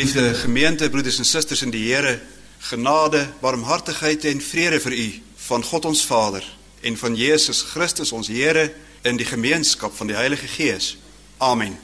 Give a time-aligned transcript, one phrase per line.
[0.00, 2.14] Geliefde gemeente, broeders en susters in die Here,
[2.58, 5.08] genade, barmhartigheid en vrede vir u
[5.44, 6.46] van God ons Vader
[6.80, 8.70] en van Jesus Christus ons Here
[9.04, 10.94] in die gemeenskap van die Heilige Gees.
[11.36, 11.76] Amen.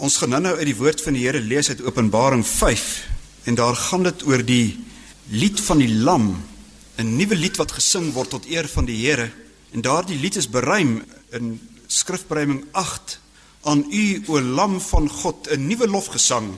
[0.00, 2.88] Ons gaan nou uit die woord van die Here lees uit Openbaring 5
[3.52, 4.80] en daar gaan dit oor die
[5.28, 6.32] lied van die lam,
[6.96, 9.28] 'n nuwe lied wat gesing word tot eer van die Here.
[9.76, 11.04] En daardie lied is beruim
[11.36, 13.20] in Skrifberuiming 8
[13.62, 16.56] aan u o lam van God 'n nuwe lofgesang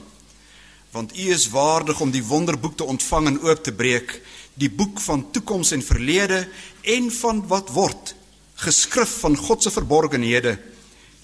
[0.95, 4.21] want u is waardig om die wonderboek te ontvang en oop te breek
[4.55, 6.45] die boek van toekoms en verlede
[6.83, 8.15] en van wat word
[8.63, 10.55] geskrif van God se verborgenhede.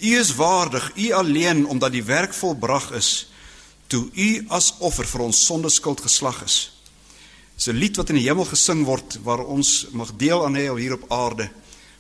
[0.01, 3.29] U is waardig u alleen omdat die werk volbrag is
[3.87, 6.59] toe u as offer vir ons sondeskuld geslag is.
[7.55, 10.67] Dis 'n lied wat in die hemel gesing word waar ons mag deel aan hê
[10.79, 11.51] hier op aarde.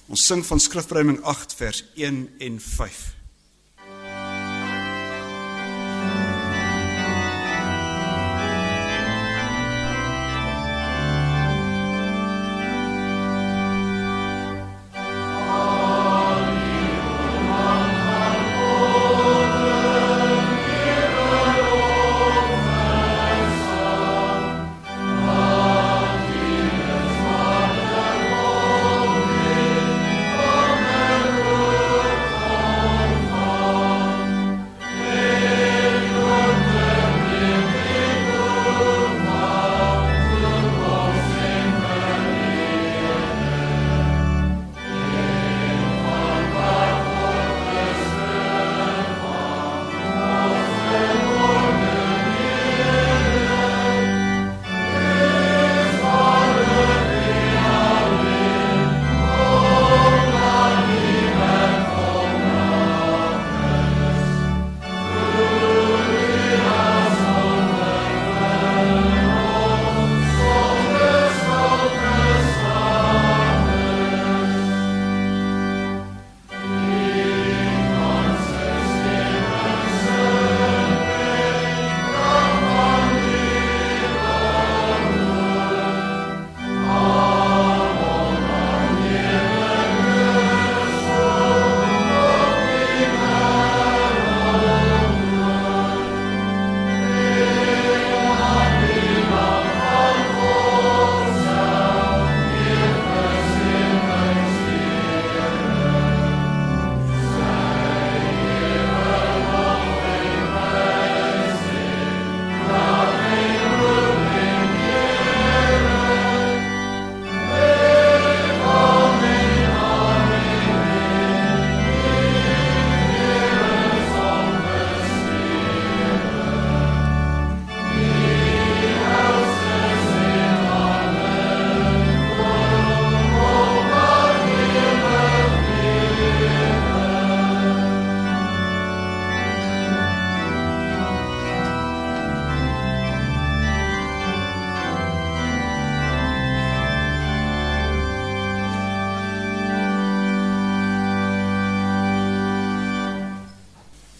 [0.08, 3.19] Ons sing van skrifbreuming 8 vers 1 en 5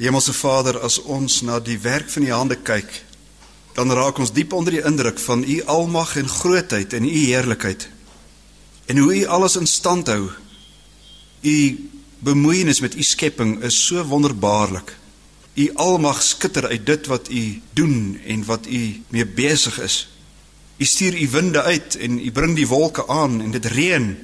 [0.00, 2.88] Hemelse Vader, as ons na die werk van u hande kyk,
[3.76, 7.84] dan raak ons diep onder die indruk van u almag en grootheid en u heerlikheid.
[8.88, 10.30] En hoe u alles in stand hou.
[11.44, 11.56] U
[12.24, 14.96] bemoeienis met u skepping is so wonderbaarlik.
[15.54, 20.08] U almag skitter uit dit wat u doen en wat u mee besig is.
[20.76, 24.16] U stuur u winde uit en u bring die wolke aan en dit reën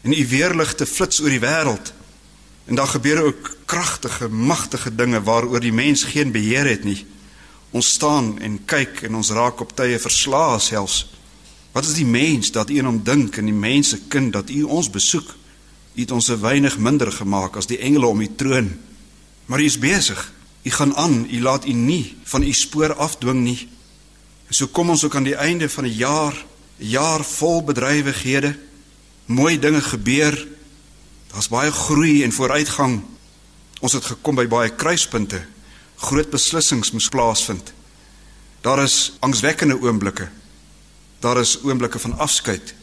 [0.00, 1.94] en u weerligte flits oor die wêreld.
[2.64, 7.06] En daar gebeur ook kragtige, magtige dinge waaroor die mens geen beheer het nie.
[7.70, 11.02] Ons staan en kyk en ons raak op tye verslae selfs.
[11.76, 14.62] Wat is die mens dat u in hom dink en die mense kind dat u
[14.62, 15.34] ons besoek?
[15.94, 18.78] U het ons 'n weinig minder gemaak as die engele om u troon.
[19.46, 20.32] Maar u is besig.
[20.62, 21.26] U gaan aan.
[21.30, 23.68] U laat u nie van u spoor afdwing nie.
[24.48, 26.34] En so kom ons ook aan die einde van 'n jaar,
[26.78, 28.58] 'n jaar vol bedrywighede.
[29.26, 30.46] Mooi dinge gebeur
[31.32, 33.02] Daar's baie groei en vooruitgang.
[33.80, 35.40] Ons het gekom by baie kruispunte.
[35.98, 37.72] Groot beslissings moes plaasvind.
[38.62, 40.28] Daar is angswekkende oomblikke.
[41.22, 42.74] Daar is oomblikke van afskeid.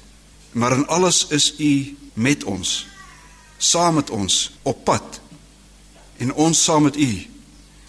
[0.52, 2.88] Maar in alles is U met ons.
[3.58, 5.20] Saam met ons op pad.
[6.18, 7.28] En ons saam met U.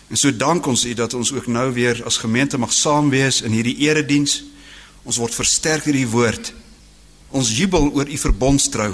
[0.08, 3.40] En so dank ons U dat ons ook nou weer as gemeente mag saam wees
[3.42, 4.42] in hierdie erediens.
[5.02, 6.52] Ons word versterk deur U woord.
[7.30, 8.92] Ons jubel oor U verbondstrou.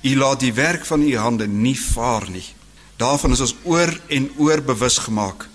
[0.00, 2.44] U laat die werk van u hande nie vaar nie.
[3.00, 5.46] Daarvan is ons oor en oor bewus gemaak.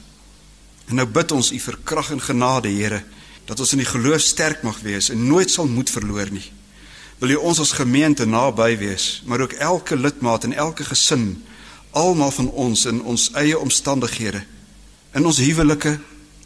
[0.89, 3.03] En nou bid ons U vir krag en genade, Here,
[3.45, 6.45] dat ons in die geloof sterk mag wees en nooit sal moed verloor nie.
[7.21, 11.43] Wil U ons as gemeente naby wees, maar ook elke lidmaat en elke gesin,
[11.93, 14.41] almal van ons in ons eie omstandighede,
[15.15, 15.95] in ons huwelike,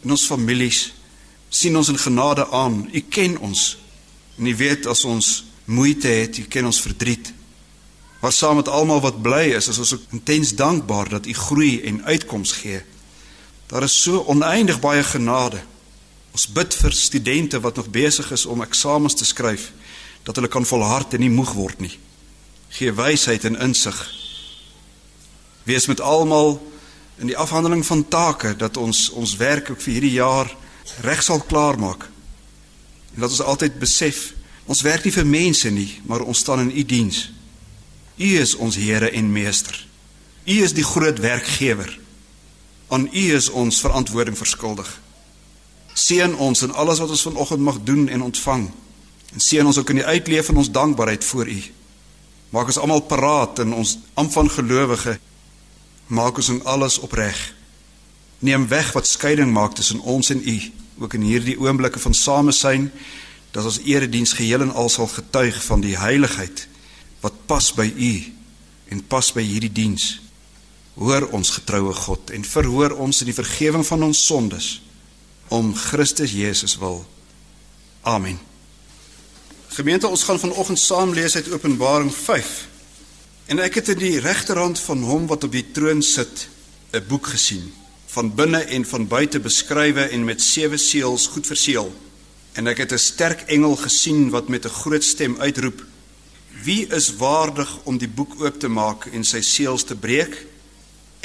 [0.04, 0.92] in ons families,
[1.48, 2.84] sien ons in genade aan.
[2.92, 3.78] U ken ons.
[4.38, 5.32] En U weet as ons
[5.64, 7.32] moeite het, U ken ons verdriet.
[8.20, 11.80] Maar saam met almal wat bly is, is ons ook intens dankbaar dat U groei
[11.82, 12.82] en uitkoms gee.
[13.66, 15.62] Daar is so oneindig baie genade.
[16.30, 19.72] Ons bid vir studente wat nog besig is om eksamens te skryf
[20.22, 21.96] dat hulle kan volhard en nie moeg word nie.
[22.68, 23.96] Gee wysheid en insig.
[25.64, 26.60] Wees met almal
[27.18, 30.50] in die afhandeling van take dat ons ons werk ook vir hierdie jaar
[31.00, 32.04] reg sal klaarmaak.
[33.14, 34.32] En dat ons altyd besef
[34.70, 37.30] ons werk nie vir mense nie, maar ons staan in u diens.
[38.20, 39.86] U is ons Here en Meester.
[40.44, 41.88] U is die groot werkgewer.
[42.92, 44.90] Aan U is ons verantwoording verskuldig.
[45.96, 48.66] Seën ons in alles wat ons vanoggend mag doen en ontvang.
[49.32, 51.62] En seën ons ook in die uitleef van ons dankbaarheid voor U.
[52.52, 55.16] Maak ons almal paraat in ons amp van gelowige.
[56.06, 57.38] Maak ons in alles opreg.
[58.44, 60.58] Neem weg wat skeiding maak tussen ons en U,
[61.00, 62.90] ook in hierdie oomblikke van samesyn,
[63.50, 66.68] dat ons erediens geheel en al sal getuig van die heiligheid
[67.20, 68.12] wat pas by u
[68.88, 70.20] en pas by hierdie diens.
[70.94, 74.80] Hoor ons getroue God en verhoor ons in die vergifnis van ons sondes
[75.48, 77.04] om Christus Jesus wil.
[78.02, 78.38] Amen.
[79.70, 82.68] Gemeente, ons gaan vanoggend saam lees uit Openbaring 5.
[83.50, 86.48] En ek het in die regterhand van hom wat op die troon sit
[86.92, 87.72] 'n boek gesien,
[88.06, 91.92] van binne en van buite beskrywe en met sewe seels goed verseël.
[92.52, 95.84] En ek het 'n sterk engel gesien wat met 'n groot stem uitroep:
[96.62, 100.34] Wie is waardig om die boek oop te maak en sy seels te breek?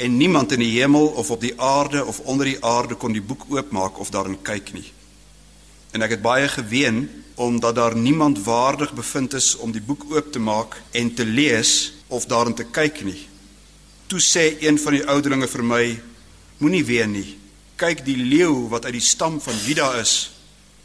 [0.00, 3.24] En niemand in die hemel of op die aarde of onder die aarde kon die
[3.24, 4.86] boek oopmaak of daarin kyk nie.
[5.92, 7.04] En ek het baie geween
[7.34, 11.92] omdat daar niemand waardig bevind is om die boek oop te maak en te lees
[12.06, 13.18] of daarin te kyk nie.
[14.06, 15.82] Toe sê een van die ouderlinge vir my:
[16.58, 17.28] Moenie ween nie.
[17.76, 20.30] Kyk die leeu wat uit die stam van Juda is,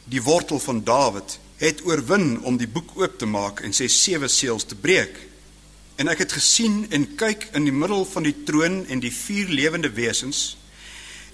[0.04, 4.28] die wortel van Dawid het oorwin om die boek oop te maak en sy sewe
[4.28, 5.14] seels te breek.
[6.02, 9.52] En ek het gesien en kyk in die middel van die troon en die vier
[9.54, 10.58] lewende wesens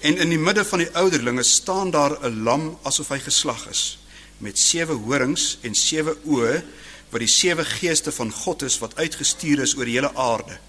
[0.06, 3.98] en in die midde van die ouderlinge staan daar 'n lam asof hy geslag is
[4.38, 6.62] met sewe horings en sewe oë
[7.10, 10.60] wat die sewe geeste van God is wat uitgestuur is oor die hele aarde.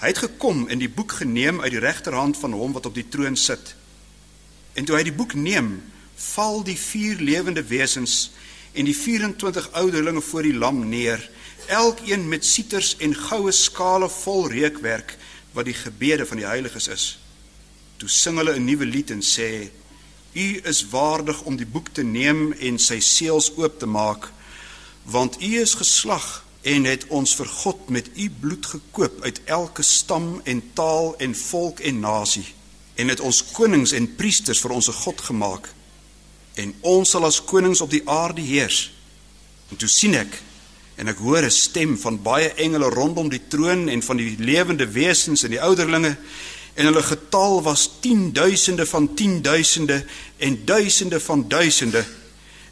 [0.00, 3.08] Hy het gekom en die boek geneem uit die regterhand van hom wat op die
[3.08, 3.74] troon sit.
[4.74, 5.82] En toe hy die boek neem,
[6.16, 8.30] val die vier lewende wesens
[8.72, 11.30] en die 24 ouderlinge voor die lam neer,
[11.66, 15.16] elkeen met sieters en goue skale vol reukwerk
[15.52, 17.06] wat die gebede van die heiliges is.
[17.96, 19.70] Toe sing hulle 'n nuwe lied en sê:
[20.32, 24.32] U is waardig om die boek te neem en sy seels oop te maak,
[25.02, 29.82] want u is geslag en het ons vir God met u bloed gekoop uit elke
[29.82, 32.46] stam en taal en volk en nasie
[32.94, 35.68] en het ons konings en priesters vir ons God gemaak
[36.54, 38.92] en ons sal as konings op die aarde heers.
[39.70, 40.40] En toe sien ek
[41.00, 44.86] en ek hoor 'n stem van baie engele rondom die troon en van die lewende
[44.86, 46.16] wesens en die ouderlinge
[46.74, 50.04] en hulle getal was 10000de van 10000de
[50.36, 52.04] en duisende van duisende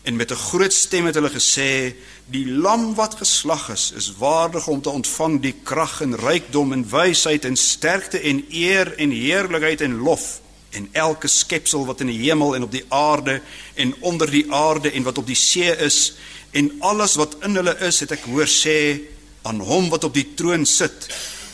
[0.02, 1.94] en met 'n groot stem het hulle gesê
[2.26, 6.88] die lam wat geslag is is waardig om te ontvang die krag en rykdom en
[6.90, 12.20] wysheid en sterkte en eer en heerlikheid en lof en elke skepsel wat in die
[12.22, 13.40] hemel en op die aarde
[13.74, 16.14] en onder die aarde en wat op die see is
[16.50, 18.78] en alles wat in hulle is het ek hoor sê
[19.42, 21.08] aan hom wat op die troon sit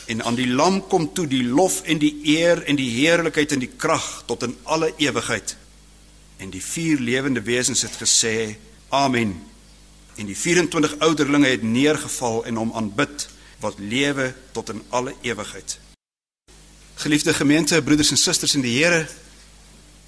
[0.06, 3.62] en aan die lam kom toe die lof en die eer en die heerlikheid en
[3.62, 5.56] die krag tot in alle ewigheid.
[6.38, 8.56] En die vier lewende wesens het gesê
[8.94, 9.34] amen.
[10.16, 13.26] En die 24 ouderlinge het neergeval en hom aanbid
[13.60, 15.78] wat lewe tot in alle ewigheid
[16.96, 19.02] Geliefde gemeente, broeders en susters in die Here,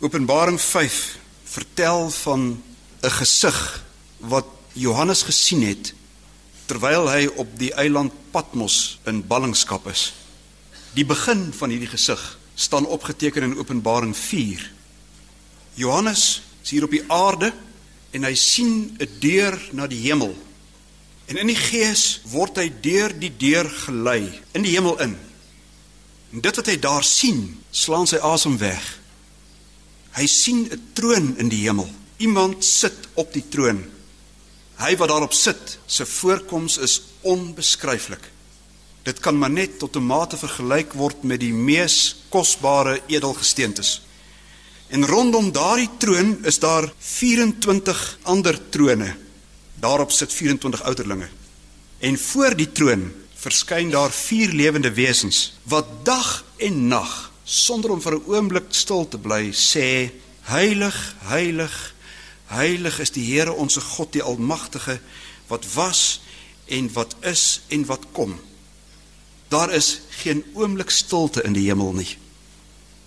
[0.00, 2.62] Openbaring 5 vertel van
[3.02, 3.84] 'n gesig
[4.16, 5.92] wat Johannes gesien het
[6.64, 10.14] terwyl hy op die eiland Patmos in ballingskap is.
[10.94, 14.70] Die begin van hierdie gesig staan opgeteken in Openbaring 4.
[15.74, 17.52] Johannes is hier op die aarde
[18.10, 20.36] en hy sien 'n deur na die hemel.
[21.26, 25.27] En in die gees word hy deur die deur gelei in die hemel in.
[26.32, 28.84] En dit wat hy daar sien, slaan sy asem weg.
[30.18, 31.88] Hy sien 'n troon in die hemel.
[32.18, 33.84] Iemand sit op die troon.
[34.76, 38.30] Hy wat daarop sit, se voorkoms is onbeskryflik.
[39.02, 44.02] Dit kan maar net tot 'n mate vergelyk word met die mees kosbare edelgesteentes.
[44.88, 49.16] En rondom daardie troon is daar 24 ander trone.
[49.74, 51.28] Daarop sit 24 ouderlinge.
[51.98, 58.00] En voor die troon verskyn daar vier lewende wesens wat dag en nag sonder om
[58.02, 60.10] vir 'n oomblik stil te bly sê
[60.42, 61.94] heilig heilig
[62.48, 65.00] heilig is die Here ons God die almagtige
[65.48, 66.20] wat was
[66.66, 68.40] en wat is en wat kom.
[69.48, 72.16] Daar is geen oomblik stilte in die hemel nie.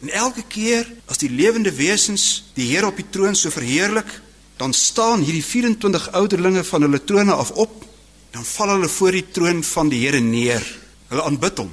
[0.02, 4.22] En elke keer as die lewende wesens die Here op die troon so verheerlik
[4.58, 7.86] dan staan hierdie 24 ouderlinge van hulle trone af op
[8.32, 10.64] dan val hulle voor die troon van die Here neer.
[11.12, 11.72] Hulle aanbid hom.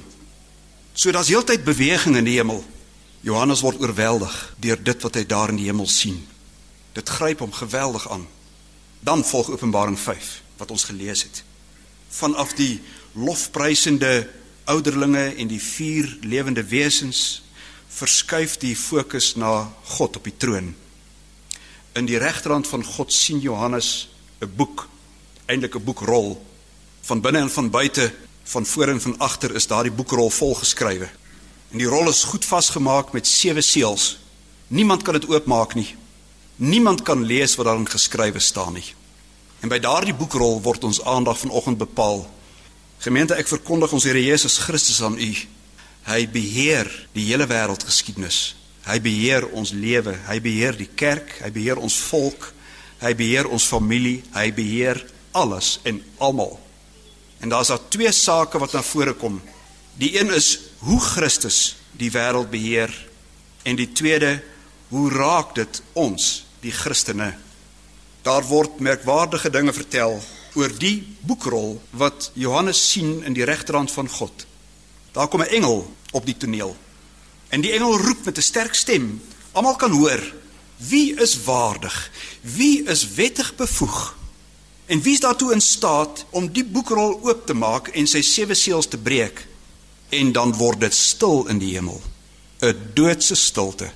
[0.93, 2.63] So daar's heeltyd beweging in die hemel.
[3.23, 6.19] Johannes word oorweldig deur dit wat hy daar in die hemel sien.
[6.95, 8.25] Dit gryp hom geweldig aan.
[8.99, 11.43] Dan volg Openbaring 5 wat ons gelees het.
[12.11, 12.81] Vanaf die
[13.15, 14.27] lofprysende
[14.67, 17.41] ouderlinge en die vier lewende wesens
[17.89, 20.73] verskuif die fokus na God op die troon.
[21.95, 24.09] In die regterhand van God sien Johannes
[24.41, 24.87] 'n boek,
[25.47, 26.48] eintlik 'n boekrol
[27.09, 28.13] Van binne en van buite,
[28.43, 31.07] van voor en van agter is daardie boekrol volgeskrywe.
[31.71, 34.19] En die rol is goed vasgemaak met sewe seels.
[34.67, 35.95] Niemand kan dit oopmaak nie.
[36.55, 38.85] Niemand kan lees wat daarin geskrywe staan nie.
[39.65, 42.27] En by daardie boekrol word ons aandag vanoggend bepaal.
[43.01, 45.31] Gemeente, ek verkondig ons Here Jesus Christus aan u.
[46.13, 48.53] Hy beheer die hele wêreldgeskiedenis.
[48.85, 52.51] Hy beheer ons lewe, hy beheer die kerk, hy beheer ons volk,
[53.01, 56.59] hy beheer ons familie, hy beheer alles en almal.
[57.39, 59.41] En daar's daar twee sake wat na vore kom.
[59.99, 62.91] Die een is hoe Christus die wêreld beheer
[63.63, 64.39] en die tweede
[64.89, 67.33] hoe raak dit ons, die Christene?
[68.21, 70.19] Daar word merkwaardige dinge vertel
[70.57, 74.45] oor die boekrol wat Johannes sien in die regterhand van God.
[75.11, 76.77] Daar kom 'n engel op die toneel.
[77.49, 79.21] En die engel roep met 'n sterk stem.
[79.51, 80.33] Almal kan hoor:
[80.77, 82.11] Wie is waardig?
[82.41, 84.18] Wie is wettig bevoeg
[84.89, 88.55] En wie is daartoe in staat om die boekrol oop te maak en sy sewe
[88.57, 89.43] seels te breek?
[90.09, 92.01] En dan word dit stil in die hemel.
[92.65, 93.91] 'n Doodse stilte.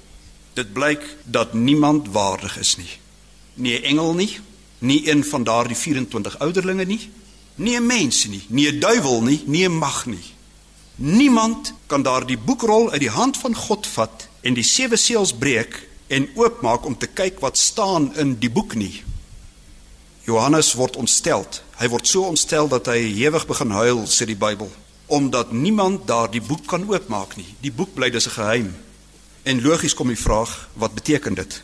[0.53, 2.93] Dit blyk dat niemand waardig is nie.
[3.53, 4.39] Nie 'n engel nie,
[4.79, 7.09] nie een van daardie 24 ouderlinge nie,
[7.55, 10.25] nie 'n mens nie, nie 'n duiwel nie, nie 'n mag nie.
[10.95, 15.89] Niemand kan daardie boekrol uit die hand van God vat en die sewe seels breek
[16.07, 19.03] en oopmaak om te kyk wat staan in die boek nie.
[20.23, 21.43] Johannes word ontstel.
[21.81, 24.69] Hy word so ontstel dat hy ewig begin huil, sê die Bybel,
[25.11, 27.49] omdat niemand daardie boek kan oopmaak nie.
[27.59, 28.75] Die boek bly dis 'n geheim.
[29.43, 31.61] En logies kom die vraag, wat beteken dit?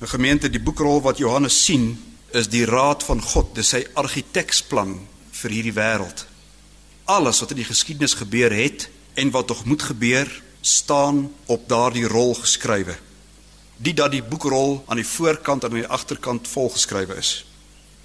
[0.00, 1.98] 'n Gemeente, die boekrol wat Johannes sien,
[2.30, 5.00] is die raad van God, dis sy argiteksplan
[5.32, 6.26] vir hierdie wêreld.
[7.04, 12.06] Alles wat in die geskiedenis gebeur het en wat nog moet gebeur, staan op daardie
[12.06, 12.96] rol geskrywe.
[13.76, 17.47] Die dat die boekrol aan die voorkant en aan die agterkant volgeskrywe is.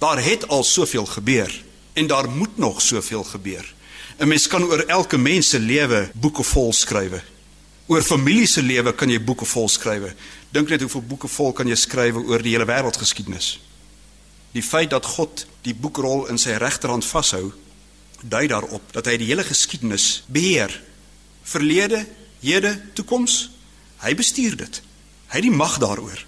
[0.04, 3.74] Daar het al soveel gebeur en daar moet nog soveel gebeur.
[4.18, 7.22] 'n Mens kan oor elke mens se lewe boeke vol skrywe.
[7.86, 10.14] Oor familie se lewe kan jy boeke vol skrywe.
[10.50, 13.60] Dink net hoeveel boeke vol kan jy skrywe oor die hele wêreldgeskiedenis.
[14.52, 17.52] Die feit dat God die boekrol in sy regterhand vashou,
[18.20, 20.82] dui daarop dat hy die hele geskiedenis beheer.
[21.42, 22.06] Verlede,
[22.40, 23.50] hede, toekoms,
[23.96, 24.82] hy bestuur dit.
[25.26, 26.26] Hy het die mag daaroor.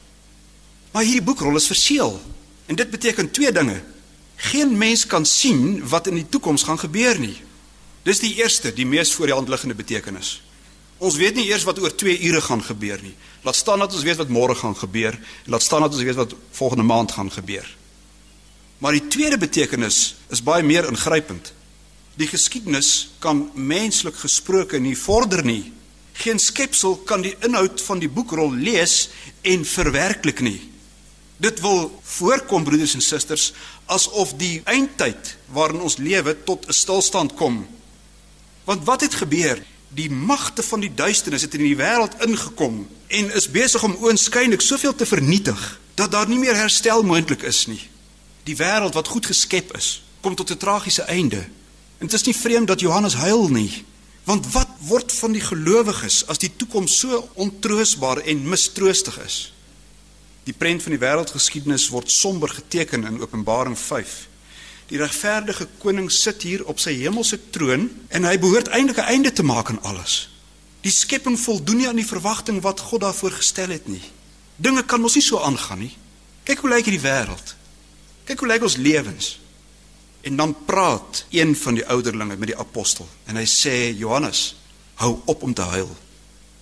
[0.92, 2.21] Maar hierdie boekrol is verseël
[2.66, 3.82] En dit beteken twee dinge.
[4.37, 7.37] Geen mens kan sien wat in die toekoms gaan gebeur nie.
[8.02, 10.40] Dis die eerste, die mees voor die hand liggende betekenis.
[10.99, 13.14] Ons weet nie eers wat oor 2 ure gaan gebeur nie.
[13.44, 16.18] Laat staan dat ons weet wat môre gaan gebeur en laat staan dat ons weet
[16.18, 17.66] wat volgende maand gaan gebeur.
[18.78, 21.52] Maar die tweede betekenis is baie meer ingrypend.
[22.16, 25.73] Die geskiedenis kan menslik gesproke nie vorder nie.
[26.16, 29.08] Geen skepsel kan die inhoud van die boekrol lees
[29.42, 30.61] en verwerklik nie.
[31.37, 33.52] Dit wil voorkom broeders en susters
[33.93, 37.66] asof die eindtyd waarin ons lewe tot 'n stilstand kom.
[38.64, 39.62] Want wat het gebeur?
[39.88, 44.61] Die magte van die duisternis het in die wêreld ingekom en is besig om oënskynlik
[44.61, 47.90] soveel te vernietig dat daar nie meer herstel moontlik is nie.
[48.43, 51.47] Die wêreld wat goed geskep is, kom tot 'n tragiese einde.
[51.99, 53.85] En dit is nie vreemd dat Johannes huil nie.
[54.25, 59.55] Want wat word van die gelowiges as die toekoms so ontroosbaar en mistroostig is?
[60.46, 64.14] Die prent van die wêreldgeskiedenis word somber geteken in Openbaring 5.
[64.86, 69.32] Die regverdige koning sit hier op sy hemelse troon en hy behoort eintlik 'n einde
[69.32, 70.28] te maak aan alles.
[70.86, 74.02] Die skepping voldoen nie aan die verwagting wat God daarvoor gestel het nie.
[74.56, 75.96] Dinge kan mos nie so aangaan nie.
[76.44, 77.56] Kyk hoe lyk hierdie wêreld.
[78.24, 79.40] Kyk hoe lyk ons lewens.
[80.22, 84.54] En dan praat een van die ouderlinge met die apostel en hy sê Johannes,
[84.94, 85.96] hou op om te huil.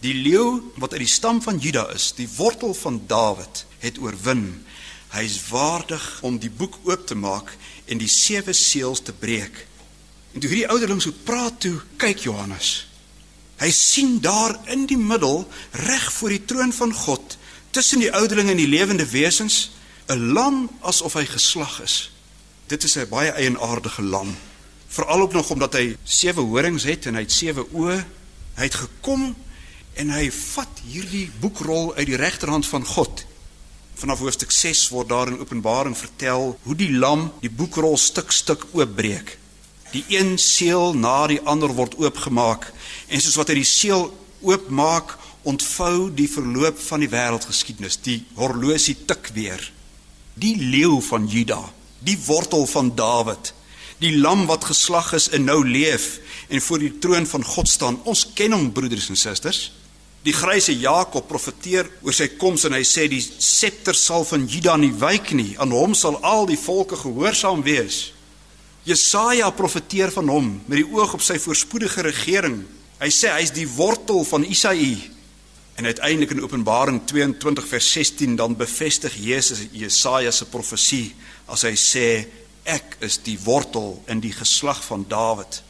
[0.04, 4.50] Die leeu wat uit die stam van Juda is, die wortel van Dawid, het oorwin.
[5.14, 7.54] Hy is waardig om die boek oop te maak
[7.88, 9.62] en die sewe seels te breek.
[10.34, 12.84] En toe hierdie ouderling so praat toe, kyk Johannes.
[13.62, 15.46] Hy sien daar in die middel,
[15.86, 17.38] reg voor die troon van God,
[17.72, 19.70] tussen die ouderlinge en die lewende wesens,
[20.10, 22.10] 'n lam asof hy geslag is.
[22.66, 24.36] Dit is 'n baie eienaardige lam.
[24.88, 28.04] Veral ook nog omdat hy sewe horings het en hy het sewe oë.
[28.54, 29.34] Hy het gekom
[30.00, 33.24] en hy vat hierdie boekrol uit die regterhand van God.
[33.94, 38.66] Vanaf hoofstuk 6 word daar in Openbaring vertel hoe die lam die boekrol stuk stuk
[38.72, 39.36] oopbreek.
[39.94, 42.66] Die een seël na die ander word oopgemaak
[43.08, 44.08] en soos wat hy die seël
[44.44, 47.98] oopmaak, ontvou die verloop van die wêreldgeskiedenis.
[48.04, 49.60] Die horlosie tik weer.
[50.40, 51.60] Die leeu van Juda,
[52.04, 53.52] die wortel van Dawid,
[54.02, 58.00] die lam wat geslag is en nou leef en voor die troon van God staan.
[58.08, 59.68] Ons ken hom broeders en susters.
[60.24, 64.78] Die gryse Jakob profeteer oor sy koms en hy sê die septer sal van Juda
[64.80, 65.50] nie wyk nie.
[65.60, 68.14] Aan hom sal al die volke gehoorsaam wees.
[68.88, 72.62] Jesaja profeteer van hom met die oog op sy voorspoedige regering.
[73.02, 75.10] Hy sê hy's die wortel van Isaïe.
[75.76, 81.10] En uiteindelik in Openbaring 22 vers 16 dan bevestig Jesus Jesaja se profesie
[81.52, 82.08] as hy sê
[82.64, 85.60] ek is die wortel in die geslag van Dawid.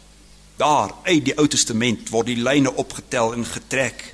[0.62, 4.13] Daar uit die Ou Testament word die lyne opgetel en getrek.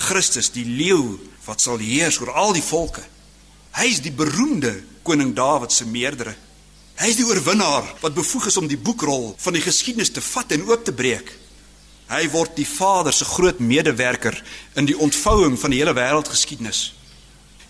[0.00, 3.02] Christus, die leeu wat sal heers oor al die volke.
[3.76, 4.72] Hy is die beroemde
[5.06, 6.34] koning Dawid se meerdere.
[7.00, 10.52] Hy is die oorwinnaar wat bevoeg is om die boekrol van die geskiedenis te vat
[10.52, 11.30] en oop te breek.
[12.10, 14.34] Hy word die Vader se groot medewerker
[14.80, 16.90] in die ontvouing van die hele wêreldgeskiedenis.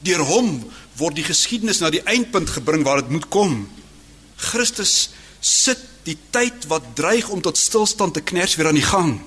[0.01, 0.55] Deur hom
[0.97, 3.67] word die geskiedenis na die eindpunt gebring waar dit moet kom.
[4.41, 5.11] Christus
[5.45, 9.19] sit die tyd wat dreig om tot stilstand te kners weer aan die gang.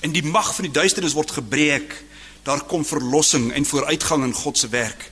[0.00, 1.92] En die mag van die duisternis word gebreek
[2.42, 5.10] daar kom verlossing en vooruitgang in God se werk.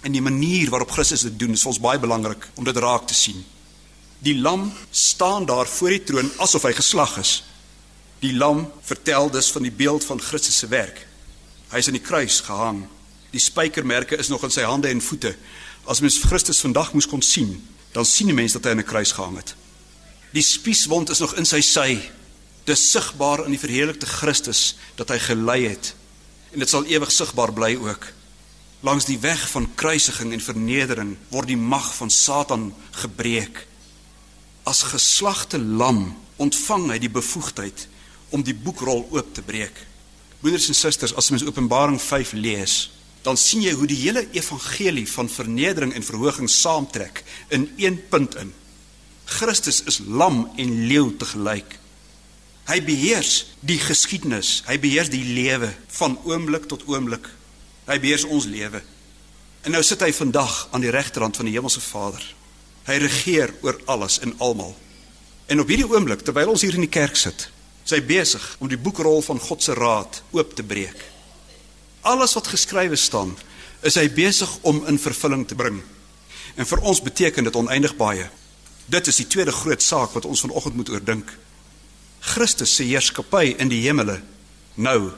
[0.00, 3.14] En die manier waarop Christus dit doen is ons baie belangrik om dit raak te
[3.14, 3.44] sien.
[4.18, 7.42] Die lam staan daar voor die troon asof hy geslag is.
[8.20, 11.06] Die lam vertel dus van die beeld van Christus se werk.
[11.72, 12.84] Hy is aan die kruis gehang.
[13.30, 15.34] Die spykermerke is nog in sy hande en voete.
[15.88, 17.56] As mens Christus vandag moes kon sien,
[17.92, 19.54] dan sien die mens dat hy aan 'n kruis gehang het.
[20.32, 21.98] Die spieswond is nog in sy sy.
[22.64, 25.94] Dis sigbaar in die verheerlikte Christus dat hy gelei het
[26.50, 28.06] en dit sal ewig sigbaar bly ook.
[28.86, 32.70] Langs die weg van kruisiging en vernedering word die mag van Satan
[33.02, 33.66] gebreek.
[34.64, 37.86] As geslagte lam ontvang hy die bevoegdheid
[38.30, 39.76] om die boekrol oop te breek.
[40.40, 42.76] Broeders en susters, as mens Openbaring 5 lees,
[43.22, 47.20] dan sien jy hoe die hele evangelie van vernedering en verhoging saamtrek
[47.52, 48.54] in een punt in.
[49.30, 51.76] Christus is lam en leeu te gelyk.
[52.70, 54.60] Hy beheers die geskiedenis.
[54.68, 57.26] Hy beheers die lewe van oomblik tot oomblik.
[57.88, 58.78] Hy beheers ons lewe.
[59.66, 62.22] En nou sit hy vandag aan die regterhand van die hemelse Vader.
[62.86, 64.76] Hy regeer oor alles en almal.
[65.50, 67.48] En op hierdie oomblik terwyl ons hier in die kerk sit,
[67.82, 71.02] is hy besig om die boekrol van God se raad oop te breek.
[72.06, 73.34] Alles wat geskrywe staan,
[73.82, 75.82] is hy besig om in vervulling te bring.
[76.54, 78.30] En vir ons beteken dit oneindig baie.
[78.86, 81.34] Dit is die tweede groot saak wat ons vanoggend moet oordink.
[82.20, 84.20] Christus se heerskappy in die hemele
[84.74, 85.10] nou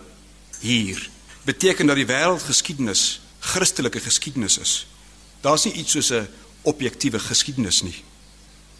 [0.61, 1.11] hier
[1.45, 4.87] beteken dat die wêreldgeskiedenis Christelike geskiedenis is.
[5.43, 6.29] Daar's nie iets soos 'n
[6.63, 8.05] objektiewe geskiedenis nie.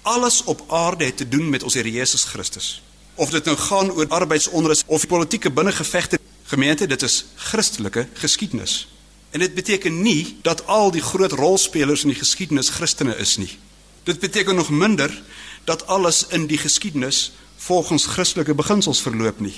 [0.03, 2.83] Alles op aarde het te doen met ons Here Jesus Christus.
[3.15, 8.89] Of dit nou gaan oor arbeidsonrus of politieke binnengevegte, gemeente, dit is Christelike geskiedenis.
[9.31, 13.59] En dit beteken nie dat al die groot rolspelers in die geskiedenis Christene is nie.
[14.03, 15.23] Dit beteken nog minder
[15.65, 19.55] dat alles in die geskiedenis volgens Christelike beginsels verloop nie.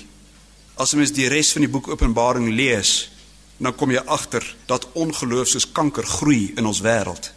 [0.76, 3.08] As jy mens die res van die boek Openbaring lees,
[3.56, 7.30] dan kom jy agter dat ongeloof soos kanker groei in ons wêreld.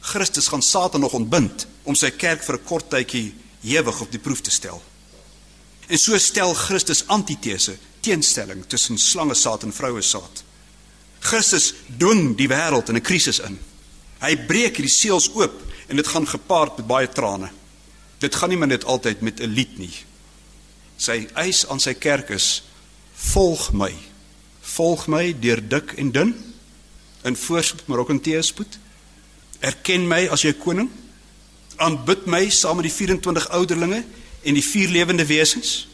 [0.00, 4.18] Christus gaan Satan nog ontbind om sy kerk vir 'n kort tydjie ewig op die
[4.18, 4.82] proef te stel.
[5.86, 10.44] En so stel Christus antitese, teenstelling tussen slange saad en vroue saad.
[11.20, 13.58] Christus dwing die wêreld in 'n krisis in.
[14.20, 17.50] Hy breek hierdie seels oop en dit gaan gepaard met baie trane.
[18.18, 20.07] Dit gaan nie net altyd met 'n lied nie.
[20.98, 22.62] Sy eis aan sy kerk is:
[23.14, 23.94] "Volg my.
[24.60, 26.34] Volg my deur dik en dun,
[27.22, 28.78] in voorspoed maar ook in teëspoed.
[29.58, 30.90] Erken my as jou koning.
[31.76, 34.04] Aanbid my saam met die 24 ouderlinge
[34.42, 35.88] en die vier lewende wesens.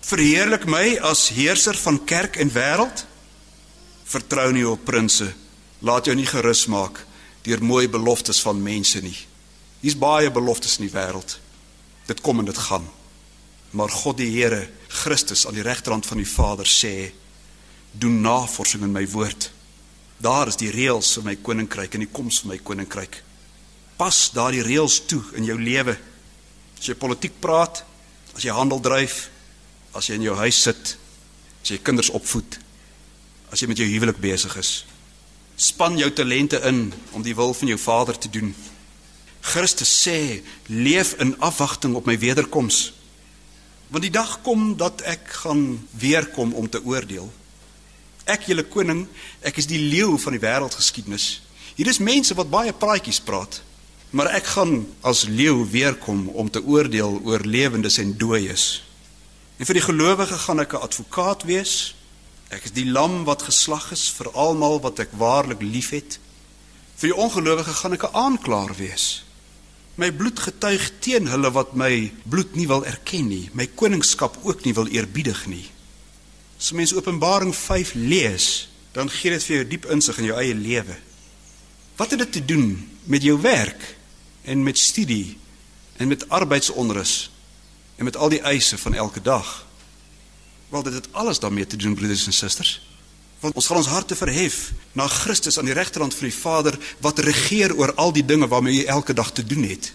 [0.00, 3.04] Verheerlik my as heerser van kerk en wêreld.
[4.04, 5.34] Vertrou nie op prinses.
[5.80, 7.06] Laat jou nie gerus maak
[7.42, 9.16] deur mooi beloftes van mense nie.
[9.80, 11.38] Hier's baie beloftes in die wêreld.
[12.06, 12.84] Dit kom en dit gaan.
[13.70, 17.12] Maar God die Here, Christus aan die regterhand van die Vader sê:
[17.92, 19.50] doen navorsing in my woord.
[20.20, 23.22] Daar is die reëls vir my koninkryk en die koms van my koninkryk.
[23.96, 25.96] Pas daardie reëls toe in jou lewe.
[26.80, 27.82] As jy politiek praat,
[28.36, 29.28] as jy handel dryf,
[29.96, 30.94] as jy in jou huis sit,
[31.62, 32.58] as jy kinders opvoed,
[33.50, 34.84] as jy met jou huwelik besig is.
[35.60, 38.54] Span jou talente in om die wil van jou Vader te doen.
[39.40, 42.90] Christus sê, leef in afwagting op my wederkoms.
[43.90, 47.26] Want die dag kom dat ek gaan weer kom om te oordeel.
[48.30, 49.06] Ek julle koning,
[49.42, 51.40] ek is die leeu van die wêreldgeskiedenis.
[51.74, 53.62] Hier is mense wat baie praatjies praat,
[54.14, 58.82] maar ek gaan as leeu weer kom om te oordeel oor lewendes en dooies.
[59.58, 61.94] En vir die gelowige gaan ek 'n advokaat wees.
[62.50, 66.18] Ek is die lam wat geslag is vir almal wat ek waarlik liefhet.
[66.96, 69.24] Vir die ongelowige gaan ek 'n aanklaer wees.
[69.98, 74.64] My bloed getuig teen hulle wat my bloed nie wil erken nie, my koningskap ook
[74.64, 75.66] nie wil eerbiedig nie.
[76.60, 80.54] As mens Openbaring 5 lees, dan gee dit vir jou diep insig in jou eie
[80.54, 80.96] lewe.
[81.96, 82.74] Wat het dit te doen
[83.04, 83.82] met jou werk
[84.42, 85.38] en met studie
[85.96, 87.30] en met arbeidsonrus
[87.96, 89.66] en met al die eise van elke dag.
[90.68, 92.80] Wel dit het alles daarmee te doen broeders en susters.
[93.40, 97.22] Want ons gaan ons harte verhef na Christus aan die regterhand van die Vader wat
[97.24, 99.92] regeer oor al die dinge waarmee jy elke dag te doen het.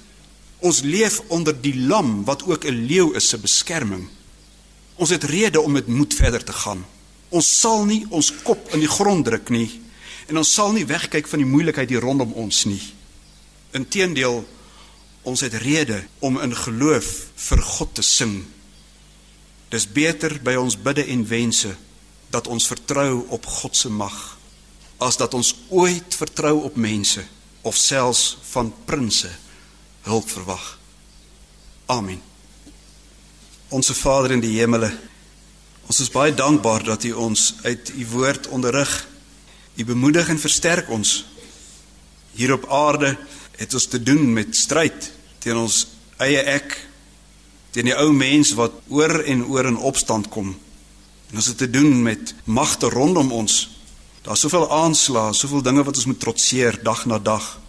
[0.66, 4.08] Ons leef onder die lam wat ook 'n leeu is se beskerming.
[4.96, 6.86] Ons het rede om met moed verder te gaan.
[7.30, 9.82] Ons sal nie ons kop in die grond druk nie
[10.28, 12.82] en ons sal nie wegkyk van die moeilikheid hier rondom ons nie.
[13.72, 14.46] Inteendeel
[15.26, 18.44] Ons het rede om in geloof vir God te sing.
[19.74, 21.72] Dis beter by ons bidde en wense
[22.36, 24.20] dat ons vertrou op God se mag
[25.04, 27.24] as dat ons ooit vertrou op mense
[27.68, 29.42] of selfs van prinses
[30.06, 30.80] hulp verwag.
[31.86, 32.22] Amen.
[33.74, 34.92] Onse Vader in die hemele,
[35.90, 38.92] ons is baie dankbaar dat U ons uit U woord onderrig.
[39.76, 41.24] U bemoedig en versterk ons.
[42.38, 43.16] Hier op aarde
[43.58, 45.88] het ons te doen met stryd teen ons
[46.22, 46.78] eie ek
[47.74, 50.54] teen die ou mens wat oor en oor in opstand kom.
[51.36, 53.56] En ons het te doen met magte rondom ons.
[54.24, 57.60] Daar's soveel aanslae, soveel dinge wat ons moet trotseer dag na dag.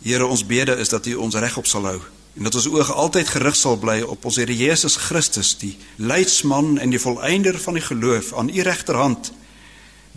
[0.00, 2.00] Here, ons bede is dat U ons regop sal hou
[2.34, 6.80] en dat ons oog altyd gerig sal bly op ons Here Jesus Christus, die leidsman
[6.82, 9.30] en die volëinder van die geloof aan U regterhand,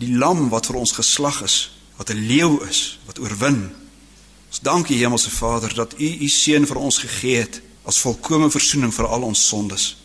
[0.00, 1.58] die lam wat vir ons geslag is,
[2.00, 3.68] wat 'n leeu is, wat oorwin
[4.48, 8.48] Ons dank U Hemelse Vader dat U U seun vir ons gegee het as volkomme
[8.50, 9.96] verzoening vir al ons sondes.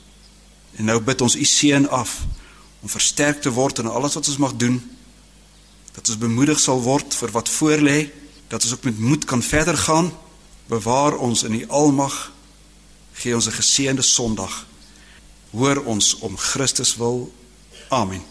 [0.75, 2.19] En nou bid ons U seun af
[2.83, 4.77] om versterk te word in alles wat ons mag doen.
[5.95, 8.11] Dat ons bemoedig sal word vir wat voorlê,
[8.51, 10.11] dat ons ook met moed kan verder gaan.
[10.67, 12.31] Bewaar ons in U almag.
[13.13, 14.65] Gee ons 'n geseënde Sondag.
[15.51, 17.33] Hoor ons om Christus wil.
[17.89, 18.21] Amen.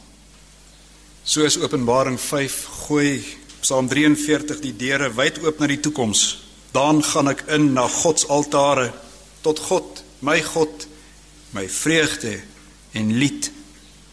[1.24, 3.24] So is Openbaring 5 gooi
[3.60, 6.42] Psalm 43 die deure wyd oop na die toekoms.
[6.74, 8.92] Dan gaan ek in na God se altare
[9.40, 10.86] tot God, my God,
[11.50, 12.40] my vreugde
[12.92, 13.50] en lied.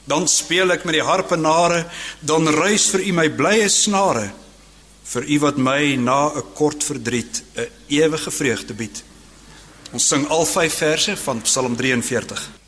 [0.09, 1.83] Dan speel ek met die harpenare,
[2.25, 4.31] dan ruis vir U my blye snare.
[5.09, 9.03] Vir U wat my na 'n kort verdriet 'n ewige vreugde bied.
[9.91, 12.58] Ons sing al 5 verse van Psalm 43.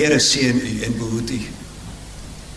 [0.00, 1.40] Die Here seën u en behoed u.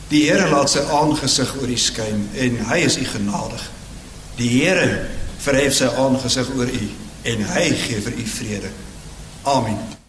[0.07, 3.65] Die Here laat sy aangesig oor u skyn en hy is u genadig.
[4.37, 4.85] Die Here
[5.43, 6.85] verhef sy aangesig oor u
[7.33, 8.71] en hy gee vir u vrede.
[9.43, 10.02] Amen.